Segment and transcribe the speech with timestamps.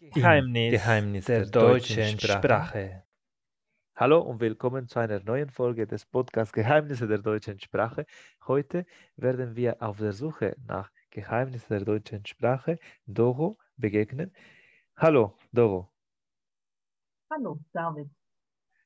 [0.00, 2.38] Geheimnis, Geheimnis der, der, deutschen Sprache.
[2.38, 3.02] Sprache.
[3.96, 8.06] Hallo und willkommen zu einer neuen Folge des Podcasts Geheimnisse der deutschen Sprache.
[8.46, 14.32] Heute werden wir auf der Suche nach Geheimnissen der deutschen Sprache Doro begegnen.
[14.96, 15.90] Hallo, Doro.
[17.28, 18.08] Hallo, David.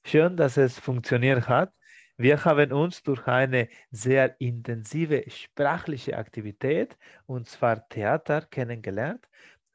[0.06, 1.74] Schön, dass es funktioniert hat.
[2.16, 9.28] Wir haben uns durch eine sehr intensive sprachliche Aktivität, und zwar Theater, kennengelernt.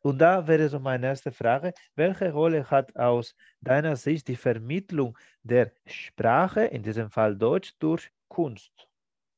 [0.08, 5.18] Und da wäre so meine erste Frage, welche Rolle hat aus deiner Sicht die Vermittlung
[5.44, 8.88] der Sprache, in diesem Fall Deutsch, durch Kunst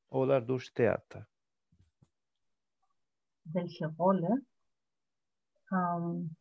[0.10, 1.26] oder durch Theater?
[3.46, 4.44] Welche Rolle?
[5.72, 6.36] Ähm,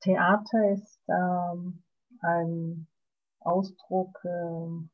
[0.00, 1.82] Theater ist ähm,
[2.20, 2.86] ein
[3.40, 4.88] Ausdruck äh,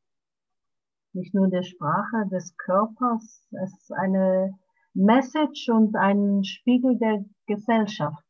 [1.12, 4.56] nicht nur der Sprache, des Körpers, es ist eine
[4.95, 8.24] Message und ein Spiegel der Gesellschaft.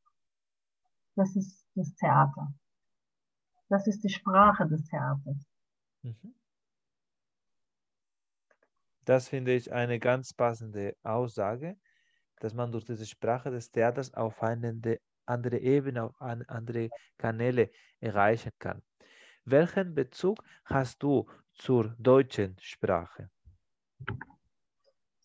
[1.17, 2.55] Das ist das Theater.
[3.69, 5.47] Das ist die Sprache des Theaters.
[6.03, 6.35] Mhm.
[9.05, 11.77] Das finde ich eine ganz passende Aussage,
[12.41, 18.53] dass man durch diese Sprache des Theaters auf eine andere Ebene, auf andere Kanäle erreichen
[18.59, 18.83] kann.
[19.45, 23.31] Welchen Bezug hast du zur deutschen Sprache?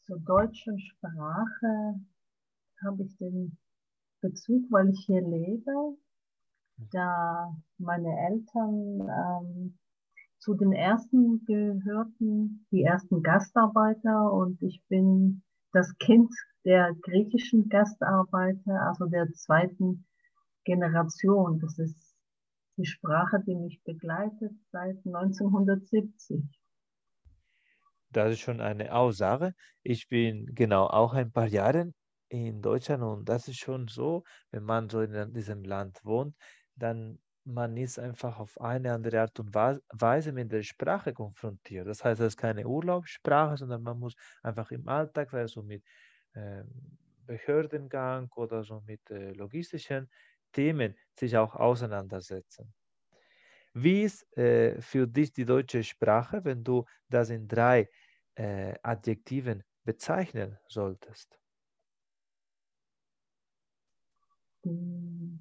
[0.07, 1.99] Zur deutschen Sprache
[2.81, 3.57] habe ich den
[4.21, 5.97] Bezug, weil ich hier lebe,
[6.93, 9.77] da meine Eltern ähm,
[10.39, 18.81] zu den ersten gehörten, die ersten Gastarbeiter und ich bin das Kind der griechischen Gastarbeiter,
[18.87, 20.05] also der zweiten
[20.63, 21.59] Generation.
[21.59, 22.15] Das ist
[22.77, 26.45] die Sprache, die mich begleitet seit 1970.
[28.09, 29.53] Das ist schon eine Aussage.
[29.83, 31.91] Ich bin genau auch ein paar Jahre
[32.29, 36.35] in Deutschland und das ist schon so, wenn man so in diesem Land wohnt,
[36.75, 41.87] dann man ist einfach auf eine andere Art und Weise mit der Sprache konfrontiert.
[41.87, 45.83] Das heißt, es ist keine Urlaubssprache, sondern man muss einfach im Alltag, so mit
[46.33, 46.63] äh,
[47.25, 50.09] Behördengang oder so mit äh, logistischen
[50.51, 52.73] Themen sich auch auseinandersetzen.
[53.79, 57.87] Wie ist äh, für dich die deutsche Sprache, wenn du das in drei
[58.33, 61.39] äh, Adjektiven bezeichnen solltest?
[64.65, 65.39] Die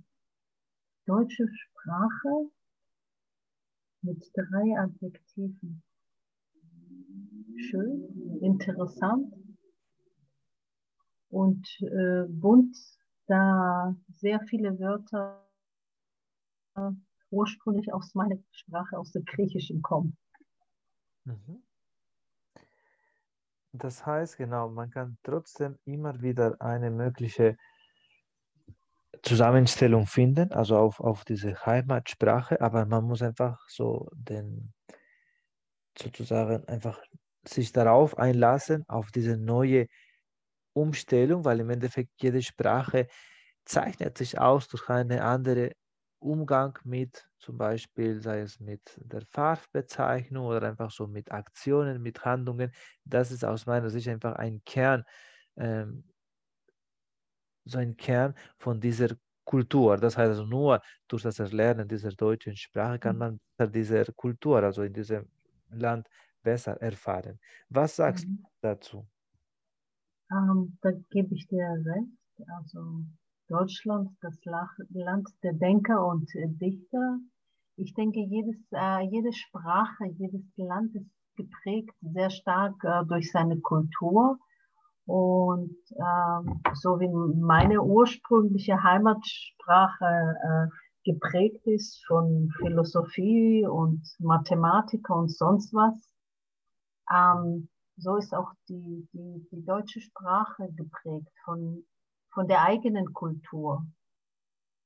[1.07, 2.51] deutsche Sprache
[4.03, 5.83] mit drei Adjektiven.
[7.57, 9.33] Schön, interessant
[11.31, 12.77] und äh, bunt,
[13.29, 15.43] da sehr viele Wörter
[17.31, 20.17] ursprünglich aus meiner Sprache, aus der Griechischen kommen.
[21.25, 21.63] Mhm.
[23.73, 27.57] Das heißt, genau, man kann trotzdem immer wieder eine mögliche
[29.23, 34.73] Zusammenstellung finden, also auf, auf diese Heimatsprache, aber man muss einfach so den,
[35.99, 37.01] sozusagen einfach
[37.45, 39.87] sich darauf einlassen, auf diese neue
[40.73, 43.09] Umstellung, weil im Endeffekt jede Sprache
[43.65, 45.73] zeichnet sich aus durch eine andere
[46.27, 52.25] Umgang mit zum Beispiel, sei es mit der Farbbezeichnung oder einfach so mit Aktionen, mit
[52.25, 52.73] Handlungen,
[53.05, 55.05] das ist aus meiner Sicht einfach ein Kern,
[55.57, 56.05] ähm,
[57.65, 59.97] so ein Kern von dieser Kultur.
[59.97, 63.41] Das heißt also nur durch das Erlernen dieser deutschen Sprache kann mhm.
[63.59, 65.29] man diese Kultur, also in diesem
[65.71, 66.09] Land,
[66.43, 67.39] besser erfahren.
[67.69, 68.43] Was sagst mhm.
[68.43, 69.07] du dazu?
[70.31, 72.11] Ähm, da gebe ich dir recht.
[72.59, 73.05] Also
[73.49, 77.19] Deutschland, das Land der Denker und Dichter.
[77.77, 83.61] Ich denke, jedes, äh, jede Sprache, jedes Land ist geprägt sehr stark äh, durch seine
[83.61, 84.39] Kultur.
[85.05, 95.31] Und ähm, so wie meine ursprüngliche Heimatsprache äh, geprägt ist von Philosophie und Mathematiker und
[95.31, 95.95] sonst was,
[97.15, 101.85] ähm, so ist auch die, die, die deutsche Sprache geprägt von
[102.37, 103.87] von der eigenen Kultur.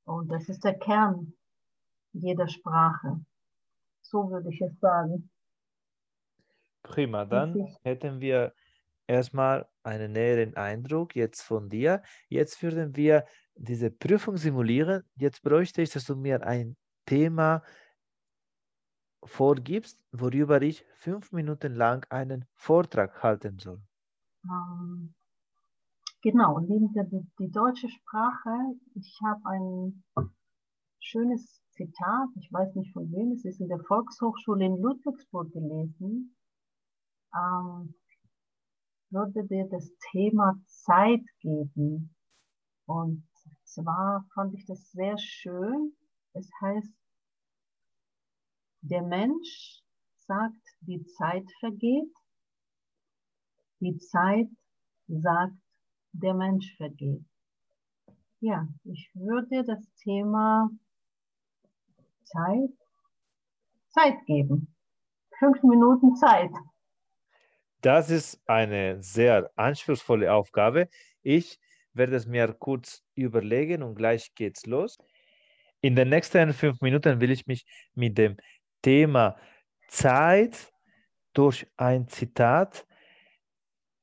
[0.04, 1.32] Und das ist der Kern
[2.12, 3.24] jeder Sprache.
[4.02, 5.28] So würde ich es sagen.
[6.84, 8.54] Prima, dann hätten wir
[9.08, 12.02] erstmal einen näheren Eindruck jetzt von dir.
[12.28, 13.26] Jetzt würden wir
[13.56, 15.02] diese Prüfung simulieren.
[15.16, 17.64] Jetzt bräuchte ich, dass du mir ein Thema
[19.24, 23.82] vorgibst, worüber ich fünf Minuten lang einen Vortrag halten soll.
[24.44, 25.14] Um, ähm,
[26.22, 30.04] Genau, neben der die deutsche Sprache, ich habe ein
[30.98, 36.36] schönes Zitat, ich weiß nicht von wem, es ist in der Volkshochschule in Ludwigsburg gelesen,
[37.34, 37.94] ähm,
[39.08, 42.14] würde dir das Thema Zeit geben.
[42.84, 43.26] Und
[43.64, 45.96] zwar fand ich das sehr schön.
[46.34, 46.92] Es heißt,
[48.82, 49.82] der Mensch
[50.26, 52.12] sagt, die Zeit vergeht.
[53.80, 54.50] Die Zeit
[55.08, 55.56] sagt,
[56.12, 57.24] der Mensch vergeht.
[58.40, 60.70] Ja, ich würde das Thema
[62.24, 62.70] Zeit,
[63.90, 64.74] Zeit geben.
[65.38, 66.50] Fünf Minuten Zeit.
[67.82, 70.88] Das ist eine sehr anspruchsvolle Aufgabe.
[71.22, 71.58] Ich
[71.92, 74.98] werde es mir kurz überlegen und gleich geht's los.
[75.80, 77.64] In den nächsten fünf Minuten will ich mich
[77.94, 78.36] mit dem
[78.82, 79.36] Thema
[79.88, 80.72] Zeit
[81.32, 82.86] durch ein Zitat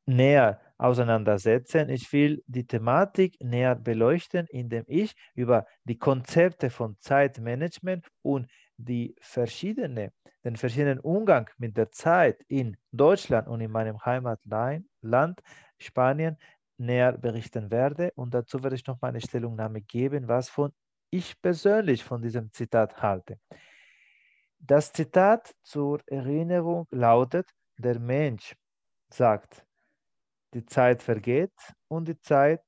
[0.06, 1.90] näher auseinandersetzen.
[1.90, 8.48] Ich will die Thematik näher beleuchten, indem ich über die Konzepte von Zeitmanagement und
[8.78, 10.14] die verschiedene,
[10.44, 15.42] den verschiedenen Umgang mit der Zeit in Deutschland und in meinem Heimatland
[15.80, 16.38] Spanien
[16.78, 18.12] näher berichten werde.
[18.16, 20.72] Und dazu werde ich noch meine Stellungnahme geben, was von
[21.10, 23.40] ich persönlich von diesem Zitat halte.
[24.60, 28.56] Das Zitat zur Erinnerung lautet, der Mensch
[29.10, 29.67] sagt,
[30.54, 31.54] die Zeit vergeht
[31.88, 32.64] und die Zeit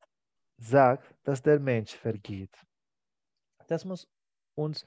[0.57, 2.53] sagt, dass der Mensch vergeht.
[3.67, 4.07] Das muss
[4.55, 4.85] uns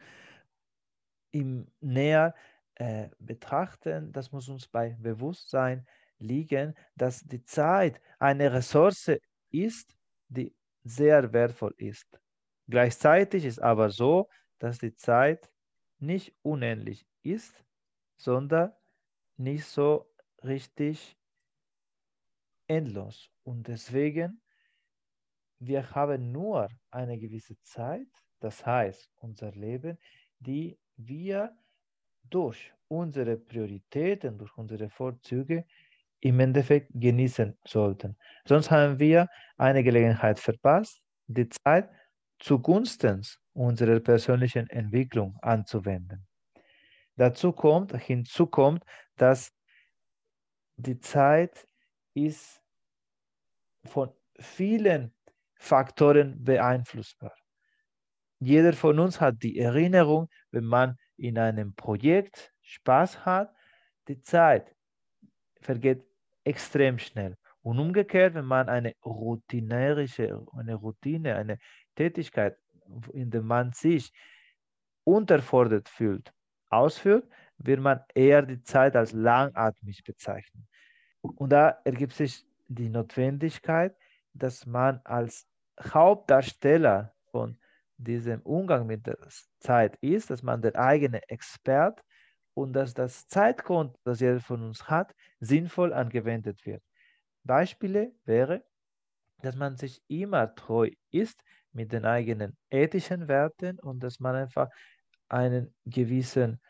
[1.30, 2.34] im näher
[2.74, 5.86] äh, betrachten, das muss uns bei Bewusstsein
[6.18, 9.12] liegen, dass die Zeit eine Ressource
[9.50, 9.96] ist,
[10.28, 10.54] die
[10.84, 12.20] sehr wertvoll ist.
[12.68, 14.28] Gleichzeitig ist aber so,
[14.58, 15.50] dass die Zeit
[15.98, 17.64] nicht unendlich ist,
[18.16, 18.72] sondern
[19.36, 20.10] nicht so
[20.42, 21.16] richtig
[22.66, 23.30] endlos.
[23.44, 24.40] Und deswegen,
[25.58, 28.08] wir haben nur eine gewisse Zeit,
[28.40, 29.98] das heißt unser Leben,
[30.38, 31.56] die wir
[32.24, 35.64] durch unsere Prioritäten, durch unsere Vorzüge
[36.20, 38.16] im Endeffekt genießen sollten.
[38.44, 41.90] Sonst haben wir eine Gelegenheit verpasst, die Zeit
[42.38, 43.22] zugunsten
[43.52, 46.26] unserer persönlichen Entwicklung anzuwenden.
[47.16, 48.84] Dazu kommt, hinzu kommt,
[49.16, 49.52] dass
[50.76, 51.68] die Zeit
[52.14, 52.62] ist
[53.84, 55.14] von vielen
[55.56, 57.34] Faktoren beeinflussbar.
[58.38, 63.54] Jeder von uns hat die Erinnerung, wenn man in einem Projekt Spaß hat,
[64.08, 64.74] die Zeit
[65.60, 66.04] vergeht
[66.44, 67.36] extrem schnell.
[67.62, 71.58] Und umgekehrt, wenn man eine routinärische, eine Routine, eine
[71.94, 72.56] Tätigkeit,
[73.12, 74.12] in der man sich
[75.04, 76.32] unterfordert fühlt,
[76.68, 77.28] ausführt,
[77.58, 80.66] wird man eher die Zeit als langatmig bezeichnen.
[81.22, 83.96] Und da ergibt sich die Notwendigkeit,
[84.34, 85.46] dass man als
[85.80, 87.58] Hauptdarsteller von
[87.96, 89.18] diesem Umgang mit der
[89.60, 92.02] Zeit ist, dass man der eigene Expert
[92.54, 96.82] und dass das Zeitkonto, das jeder von uns hat, sinnvoll angewendet wird.
[97.44, 98.64] Beispiele wäre,
[99.42, 101.42] dass man sich immer treu ist
[101.72, 104.68] mit den eigenen ethischen Werten und dass man einfach
[105.28, 106.60] einen gewissen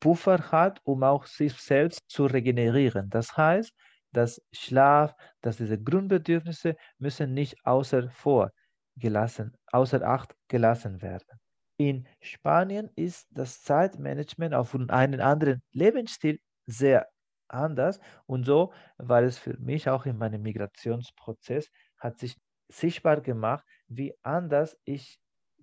[0.00, 3.10] Puffer hat, um auch sich selbst zu regenerieren.
[3.10, 3.72] Das heißt,
[4.12, 8.50] dass Schlaf, dass diese Grundbedürfnisse müssen nicht außer vor
[8.96, 11.38] gelassen, außer Acht gelassen werden.
[11.76, 17.08] In Spanien ist das Zeitmanagement auf einen anderen Lebensstil sehr
[17.48, 22.36] anders und so war es für mich auch in meinem Migrationsprozess, hat sich
[22.68, 25.18] sichtbar gemacht, wie anders ich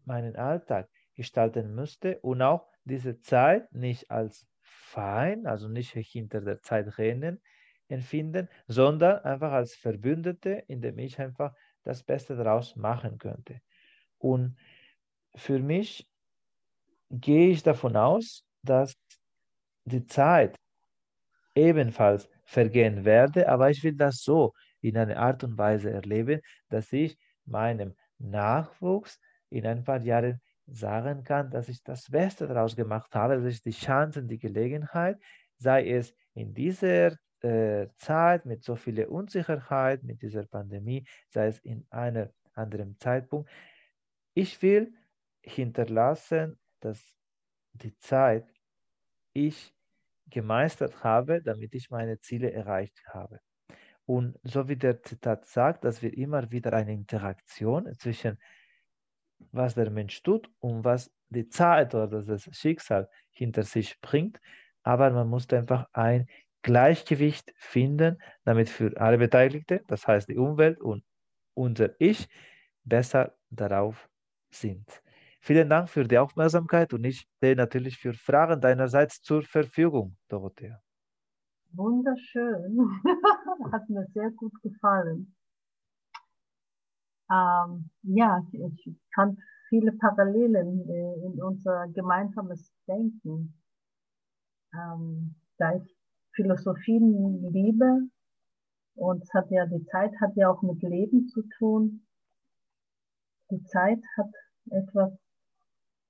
[0.05, 6.61] meinen Alltag gestalten müsste und auch diese Zeit nicht als fein, also nicht hinter der
[6.61, 7.41] Zeit rennen,
[7.89, 13.61] empfinden, sondern einfach als Verbündete, indem ich einfach das Beste daraus machen könnte.
[14.17, 14.57] Und
[15.35, 16.09] für mich
[17.09, 18.93] gehe ich davon aus, dass
[19.85, 20.55] die Zeit
[21.55, 26.91] ebenfalls vergehen werde, aber ich will das so in einer Art und Weise erleben, dass
[26.93, 29.19] ich meinem Nachwuchs
[29.49, 33.61] in ein paar Jahren sagen kann, dass ich das Beste daraus gemacht habe, dass ich
[33.61, 35.17] die Chancen, die Gelegenheit,
[35.57, 41.59] sei es in dieser äh, Zeit mit so viel Unsicherheit, mit dieser Pandemie, sei es
[41.59, 43.49] in einem anderen Zeitpunkt,
[44.33, 44.93] ich will
[45.41, 47.15] hinterlassen, dass
[47.73, 48.45] die Zeit
[49.33, 49.73] ich
[50.29, 53.39] gemeistert habe, damit ich meine Ziele erreicht habe.
[54.05, 58.37] Und so wie der Zitat sagt, dass wir immer wieder eine Interaktion zwischen
[59.51, 64.39] was der Mensch tut und was die Zeit oder das Schicksal hinter sich bringt.
[64.83, 66.27] Aber man muss einfach ein
[66.61, 71.03] Gleichgewicht finden, damit für alle Beteiligten, das heißt die Umwelt und
[71.53, 72.27] unser Ich,
[72.83, 74.09] besser darauf
[74.49, 75.01] sind.
[75.41, 80.81] Vielen Dank für die Aufmerksamkeit und ich stehe natürlich für Fragen deinerseits zur Verfügung, Dorothea.
[81.73, 83.01] Wunderschön.
[83.71, 85.36] Hat mir sehr gut gefallen.
[87.29, 93.53] Ähm, ja, ich fand viele Parallelen äh, in unser gemeinsames Denken.
[94.73, 95.97] Ähm, da ich
[96.33, 98.09] Philosophien liebe
[98.95, 102.05] und es hat ja, die Zeit hat ja auch mit Leben zu tun.
[103.51, 104.31] Die Zeit hat
[104.71, 105.13] etwas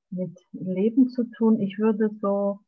[0.10, 1.60] mit Leben zu tun.
[1.60, 2.60] Ich würde so,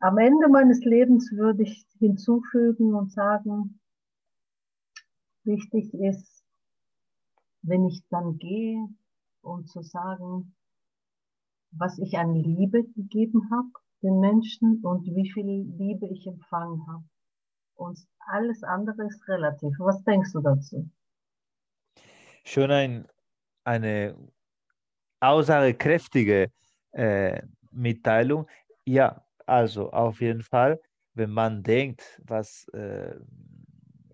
[0.00, 3.80] am Ende meines Lebens würde ich hinzufügen und sagen,
[5.44, 6.41] wichtig ist,
[7.62, 8.88] wenn ich dann gehe,
[9.42, 10.54] um zu sagen,
[11.70, 13.70] was ich an Liebe gegeben habe
[14.02, 17.04] den Menschen und wie viel Liebe ich empfangen habe.
[17.74, 19.74] Und alles andere ist relativ.
[19.78, 20.90] Was denkst du dazu?
[22.44, 23.08] Schon ein,
[23.64, 24.16] eine
[25.20, 26.50] aussagekräftige
[26.92, 28.46] äh, Mitteilung.
[28.84, 30.80] Ja, also auf jeden Fall,
[31.14, 33.14] wenn man denkt, was äh,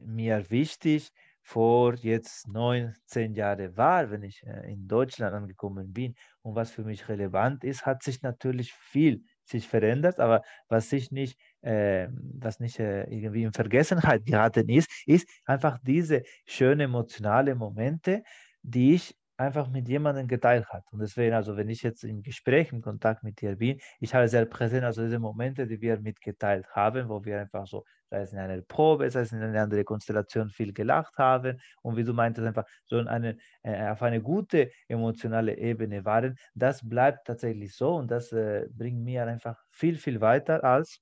[0.00, 1.14] mir wichtig ist,
[1.48, 6.14] vor jetzt neun, zehn Jahren war, wenn ich äh, in Deutschland angekommen bin.
[6.42, 11.10] Und was für mich relevant ist, hat sich natürlich viel sich verändert, aber was sich
[11.10, 17.56] nicht, äh, was nicht äh, irgendwie in Vergessenheit geraten ist, ist einfach diese schönen emotionalen
[17.56, 18.22] Momente,
[18.62, 20.84] die ich einfach mit jemandem geteilt hat.
[20.92, 24.28] Und deswegen, also wenn ich jetzt im Gespräch, im Kontakt mit dir bin, ich habe
[24.28, 28.32] sehr präsent, also diese Momente, die wir mitgeteilt haben, wo wir einfach so, sei es
[28.32, 32.12] in einer Probe, sei es in einer anderen Konstellation viel gelacht haben und wie du
[32.14, 37.94] meintest, einfach so eine, äh, auf eine gute emotionale Ebene waren, das bleibt tatsächlich so
[37.96, 41.00] und das äh, bringt mir einfach viel, viel weiter als,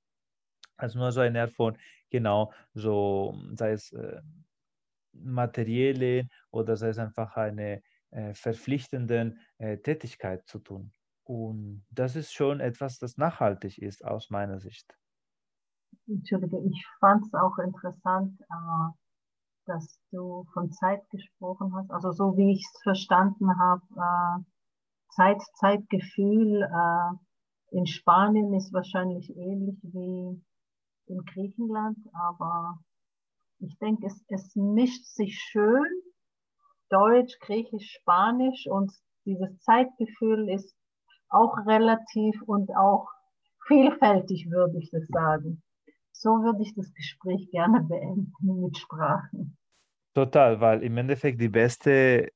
[0.77, 1.79] als nur so eine Art von,
[2.11, 4.21] genau, so, sei es äh,
[5.13, 7.83] materielle oder sei es einfach eine
[8.35, 10.93] verpflichtenden äh, Tätigkeit zu tun.
[11.25, 14.97] Und das ist schon etwas, das nachhaltig ist aus meiner Sicht.
[16.09, 18.93] Entschuldige, ich fand es auch interessant, äh,
[19.67, 21.91] dass du von Zeit gesprochen hast.
[21.91, 24.45] Also so wie ich es verstanden habe, äh,
[25.11, 30.41] Zeit, Zeitgefühl äh, in Spanien ist wahrscheinlich ähnlich wie
[31.07, 32.79] in Griechenland, aber
[33.59, 35.85] ich denke, es, es mischt sich schön
[36.91, 38.93] Deutsch, Griechisch, Spanisch und
[39.25, 40.75] dieses Zeitgefühl ist
[41.29, 43.09] auch relativ und auch
[43.67, 45.63] vielfältig, würde ich das sagen.
[46.13, 49.57] So würde ich das Gespräch gerne beenden mit Sprachen.
[50.15, 52.31] Total, weil im Endeffekt die beste,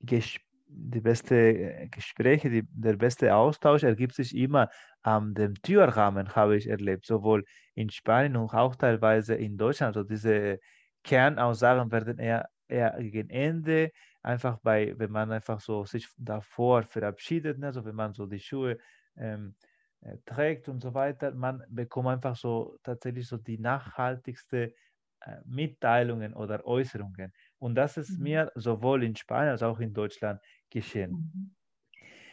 [0.00, 4.68] die beste äh, Gespräche, die, der beste Austausch ergibt sich immer
[5.02, 7.44] an dem Türrahmen, habe ich erlebt, sowohl
[7.74, 9.96] in Spanien und auch teilweise in Deutschland.
[9.96, 10.58] Also diese
[11.04, 17.58] Kernaussagen werden eher eher gegen Ende, einfach bei, wenn man einfach so sich davor verabschiedet,
[17.58, 17.66] ne?
[17.66, 18.78] also wenn man so die Schuhe
[19.16, 19.54] ähm,
[20.00, 24.74] äh, trägt und so weiter, man bekommt einfach so tatsächlich so die nachhaltigste
[25.20, 27.32] äh, Mitteilungen oder Äußerungen.
[27.58, 28.22] Und das ist mhm.
[28.24, 31.54] mir sowohl in Spanien als auch in Deutschland geschehen.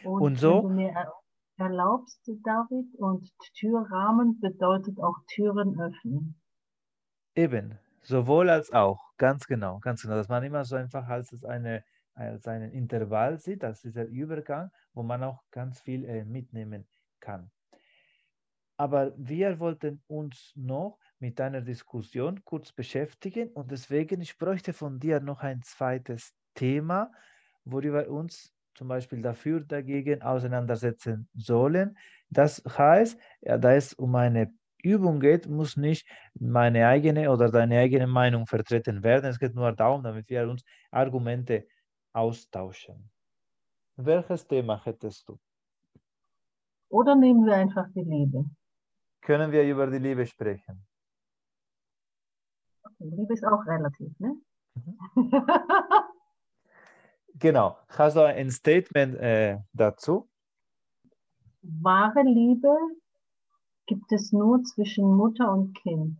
[0.02, 0.10] Mhm.
[0.10, 0.64] Und, und so.
[0.64, 1.12] Wenn du mir
[1.58, 6.40] erlaubst, David, und Türrahmen bedeutet auch Türen öffnen.
[7.34, 10.14] Eben, Sowohl als auch, ganz genau, ganz genau.
[10.14, 15.02] Dass man immer so einfach als, eine, als einen Intervall sieht, als dieser Übergang, wo
[15.02, 16.88] man auch ganz viel äh, mitnehmen
[17.20, 17.50] kann.
[18.76, 24.98] Aber wir wollten uns noch mit einer Diskussion kurz beschäftigen und deswegen, ich bräuchte von
[24.98, 27.12] dir noch ein zweites Thema,
[27.64, 31.98] worüber uns zum Beispiel dafür, dagegen auseinandersetzen sollen.
[32.30, 34.50] Das heißt, ja, da es um eine
[34.84, 39.26] Übung geht, muss nicht meine eigene oder deine eigene Meinung vertreten werden.
[39.26, 41.66] Es geht nur darum, damit wir uns Argumente
[42.12, 43.10] austauschen.
[43.96, 45.38] Welches Thema hättest du?
[46.88, 48.44] Oder nehmen wir einfach die Liebe?
[49.20, 50.86] Können wir über die Liebe sprechen?
[52.82, 54.36] Okay, Liebe ist auch relativ, ne?
[55.14, 55.32] Mhm.
[57.34, 57.78] genau.
[57.88, 60.28] Hast du ein Statement äh, dazu?
[61.62, 62.74] Wahre Liebe
[63.90, 66.16] gibt es nur zwischen Mutter und Kind.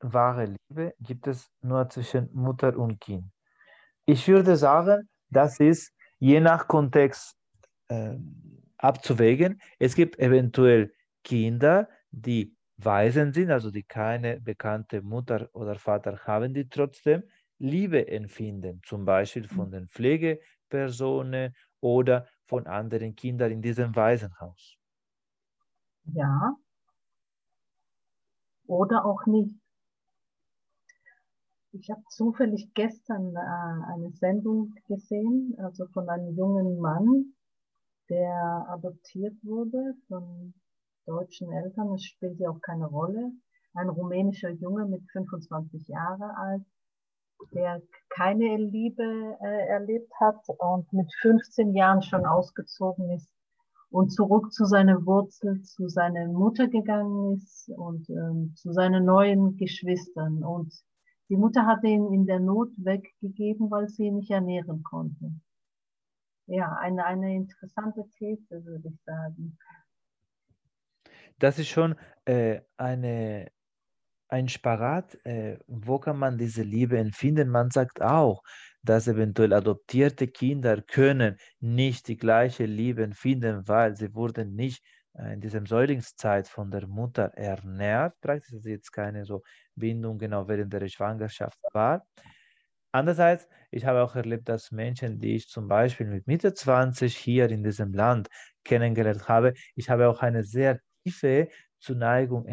[0.00, 3.26] Wahre Liebe gibt es nur zwischen Mutter und Kind.
[4.06, 7.36] Ich würde sagen, das ist je nach Kontext
[7.86, 8.16] äh,
[8.78, 9.60] abzuwägen.
[9.78, 16.54] Es gibt eventuell Kinder, die Waisen sind, also die keine bekannte Mutter oder Vater haben,
[16.54, 17.22] die trotzdem
[17.58, 24.79] Liebe empfinden, zum Beispiel von den Pflegepersonen oder von anderen Kindern in diesem Waisenhaus.
[26.14, 26.56] Ja.
[28.66, 29.54] Oder auch nicht.
[31.72, 37.34] Ich habe zufällig gestern äh, eine Sendung gesehen, also von einem jungen Mann,
[38.08, 40.54] der adoptiert wurde von
[41.06, 41.94] deutschen Eltern.
[41.94, 43.32] Es spielt ja auch keine Rolle.
[43.74, 46.62] Ein rumänischer Junge mit 25 Jahre alt.
[47.52, 53.39] der keine Liebe äh, erlebt hat und mit 15 Jahren schon ausgezogen ist
[53.90, 59.56] und zurück zu seiner Wurzel, zu seiner Mutter gegangen ist und ähm, zu seinen neuen
[59.56, 60.44] Geschwistern.
[60.44, 60.72] Und
[61.28, 65.32] die Mutter hatte ihn in der Not weggegeben, weil sie ihn nicht ernähren konnte.
[66.46, 69.58] Ja, eine, eine interessante These, würde ich sagen.
[71.38, 73.50] Das ist schon äh, eine,
[74.28, 75.16] ein Sparat.
[75.24, 77.48] Äh, wo kann man diese Liebe empfinden?
[77.48, 78.42] Man sagt auch,
[78.82, 84.84] dass eventuell adoptierte Kinder können nicht die gleiche Liebe empfinden, weil sie wurden nicht
[85.14, 88.20] äh, in dieser Säuglingszeit von der Mutter ernährt.
[88.20, 89.42] Praktisch ist jetzt keine so
[89.74, 92.06] Bindung genau während der Schwangerschaft war.
[92.92, 97.48] Andererseits, ich habe auch erlebt, dass Menschen, die ich zum Beispiel mit Mitte 20 hier
[97.50, 98.28] in diesem Land
[98.64, 102.46] kennengelernt habe, ich habe auch eine sehr tiefe Zuneigung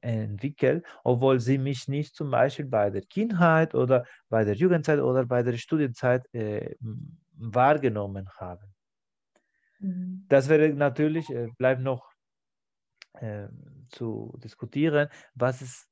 [0.00, 5.26] entwickelt, obwohl sie mich nicht zum Beispiel bei der Kindheit oder bei der Jugendzeit oder
[5.26, 6.74] bei der Studienzeit äh,
[7.38, 8.74] wahrgenommen haben.
[9.78, 10.26] Mhm.
[10.28, 12.10] Das wäre natürlich, äh, bleibt noch
[13.14, 13.48] äh,
[13.88, 15.88] zu diskutieren, was ist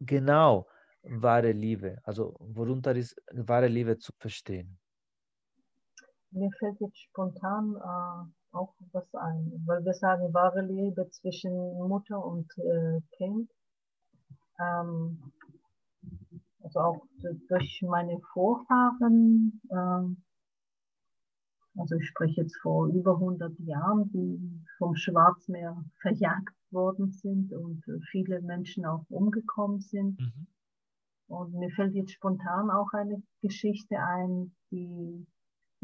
[0.00, 0.68] genau
[1.02, 4.78] wahre Liebe, also worunter ist wahre Liebe zu verstehen.
[6.30, 11.52] Mir fällt jetzt spontan äh, auch was ein, weil wir sagen wahre Liebe zwischen
[11.88, 13.50] Mutter und äh, Kind.
[14.60, 15.32] Ähm,
[16.62, 17.06] also auch
[17.48, 20.22] durch meine Vorfahren, ähm,
[21.76, 27.84] also ich spreche jetzt vor über 100 Jahren, die vom Schwarzmeer verjagt worden sind und
[28.10, 30.18] viele Menschen auch umgekommen sind.
[30.18, 30.46] Mhm.
[31.26, 35.26] Und mir fällt jetzt spontan auch eine Geschichte ein, die,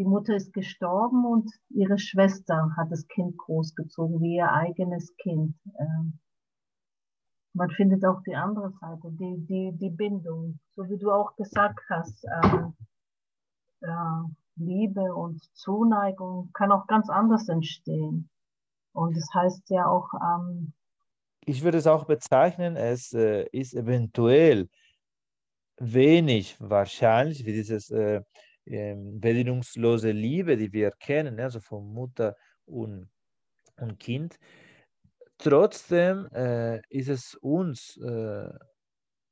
[0.00, 5.54] die Mutter ist gestorben und ihre Schwester hat das Kind großgezogen, wie ihr eigenes Kind.
[5.78, 6.18] Ähm,
[7.52, 11.80] man findet auch die andere Seite, die, die, die Bindung, so wie du auch gesagt
[11.90, 12.24] hast.
[12.24, 12.62] Äh,
[13.82, 14.22] äh,
[14.56, 18.30] Liebe und Zuneigung kann auch ganz anders entstehen.
[18.92, 20.08] Und das heißt ja auch.
[20.14, 20.72] Ähm,
[21.44, 24.70] ich würde es auch bezeichnen, es äh, ist eventuell
[25.76, 28.22] wenig wahrscheinlich, wie dieses äh,
[28.70, 33.10] bedingungslose Liebe, die wir kennen, also von Mutter und,
[33.76, 34.38] und Kind.
[35.38, 38.50] Trotzdem äh, ist es uns äh,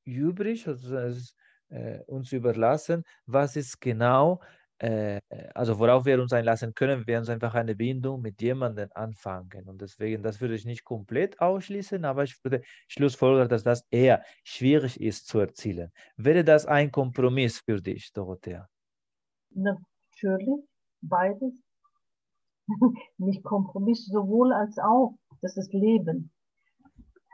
[0.05, 1.35] übrig, also es
[1.71, 4.41] äh, uns überlassen, was ist genau
[4.79, 5.21] äh,
[5.55, 9.69] also worauf wir uns einlassen können, wir uns einfach eine Bindung mit jemandem anfangen.
[9.69, 14.23] Und deswegen, das würde ich nicht komplett ausschließen, aber ich würde schlussfolgern, dass das eher
[14.45, 15.91] schwierig ist zu erzielen.
[16.17, 18.69] Wäre das ein Kompromiss für dich, Dorothea?
[19.51, 20.65] Natürlich,
[21.01, 21.63] beides.
[23.19, 25.15] nicht Kompromiss, sowohl als auch.
[25.41, 26.31] Das ist Leben.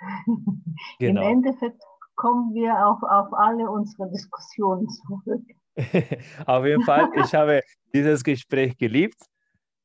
[0.98, 1.22] Genau.
[1.22, 1.80] Im Endeffekt
[2.14, 5.42] kommen wir auf, auf alle unsere Diskussionen zurück.
[6.46, 7.60] Auf jeden Fall, ich habe
[7.92, 9.20] dieses Gespräch geliebt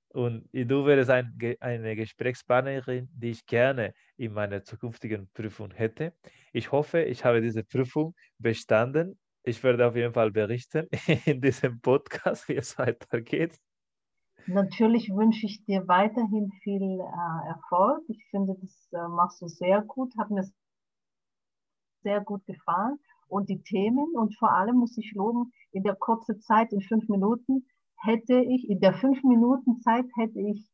[0.10, 6.14] und du wärst ein, eine Gesprächspartnerin, die ich gerne in meiner zukünftigen Prüfung hätte.
[6.54, 9.20] Ich hoffe, ich habe diese Prüfung bestanden.
[9.44, 10.88] Ich werde auf jeden Fall berichten
[11.26, 13.60] in diesem Podcast, wie es weitergeht.
[14.48, 18.04] Natürlich wünsche ich dir weiterhin viel äh, Erfolg.
[18.08, 20.44] Ich finde, das äh, machst du sehr gut, hat mir
[22.04, 22.98] sehr gut gefallen
[23.28, 24.16] und die Themen.
[24.16, 27.68] Und vor allem muss ich loben, in der kurzen Zeit, in fünf Minuten,
[28.02, 30.68] hätte ich, in der fünf Minuten Zeit hätte ich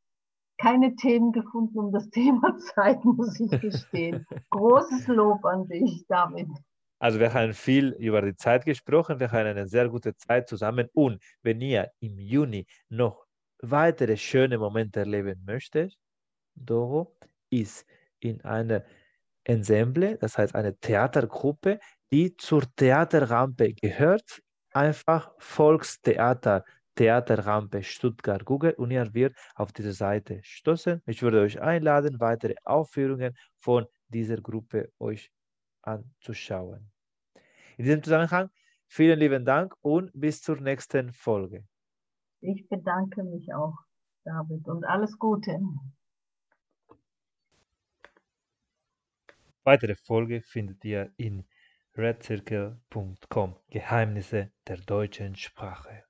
[0.57, 4.25] keine Themen gefunden um das Thema Zeit, muss ich gestehen.
[4.51, 6.49] Großes Lob an dich, David.
[6.99, 10.87] Also wir haben viel über die Zeit gesprochen, wir haben eine sehr gute Zeit zusammen
[10.93, 13.25] und wenn ihr im Juni noch
[13.61, 15.95] weitere schöne Momente erleben möchtet,
[16.55, 17.17] Doro
[17.49, 17.85] ist
[18.19, 18.83] in einer
[19.43, 21.79] Ensemble, das heißt eine Theatergruppe,
[22.11, 24.41] die zur Theaterrampe gehört.
[24.73, 31.01] Einfach Volkstheater, Theaterrampe Stuttgart Google und ihr werdet auf diese Seite stoßen.
[31.05, 35.31] Ich würde euch einladen, weitere Aufführungen von dieser Gruppe euch
[35.85, 36.91] anzuschauen.
[37.77, 38.49] In diesem Zusammenhang
[38.87, 41.65] vielen lieben Dank und bis zur nächsten Folge.
[42.41, 43.75] Ich bedanke mich auch,
[44.23, 45.59] David, und alles Gute.
[49.63, 51.43] Weitere Folge findet ihr in
[51.97, 56.04] redcircle.com Geheimnisse der deutschen Sprache.